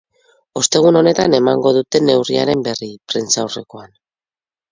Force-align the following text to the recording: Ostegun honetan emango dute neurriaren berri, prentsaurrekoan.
Ostegun 0.61 0.95
honetan 1.01 1.35
emango 1.39 1.73
dute 1.75 2.01
neurriaren 2.07 2.65
berri, 2.69 2.89
prentsaurrekoan. 3.13 3.93